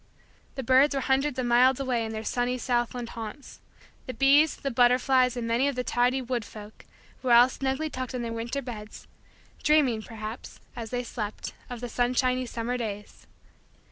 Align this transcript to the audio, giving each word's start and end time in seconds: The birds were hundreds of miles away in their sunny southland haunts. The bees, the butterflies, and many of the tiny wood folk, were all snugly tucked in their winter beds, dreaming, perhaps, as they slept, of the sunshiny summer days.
The 0.55 0.63
birds 0.63 0.95
were 0.95 1.01
hundreds 1.01 1.37
of 1.37 1.45
miles 1.45 1.79
away 1.79 2.03
in 2.03 2.11
their 2.11 2.23
sunny 2.23 2.57
southland 2.57 3.09
haunts. 3.09 3.61
The 4.07 4.15
bees, 4.15 4.55
the 4.55 4.71
butterflies, 4.71 5.37
and 5.37 5.47
many 5.47 5.67
of 5.67 5.75
the 5.75 5.83
tiny 5.83 6.23
wood 6.23 6.43
folk, 6.43 6.85
were 7.21 7.31
all 7.33 7.49
snugly 7.49 7.87
tucked 7.87 8.15
in 8.15 8.23
their 8.23 8.33
winter 8.33 8.63
beds, 8.63 9.05
dreaming, 9.61 10.01
perhaps, 10.01 10.59
as 10.75 10.89
they 10.89 11.03
slept, 11.03 11.53
of 11.69 11.81
the 11.81 11.87
sunshiny 11.87 12.47
summer 12.47 12.77
days. 12.77 13.27